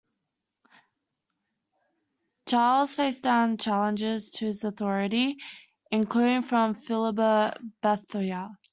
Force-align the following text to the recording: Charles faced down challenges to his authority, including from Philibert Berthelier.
Charles 2.47 2.95
faced 2.95 3.21
down 3.21 3.57
challenges 3.59 4.31
to 4.31 4.45
his 4.45 4.63
authority, 4.63 5.37
including 5.91 6.41
from 6.41 6.73
Philibert 6.73 7.57
Berthelier. 7.83 8.49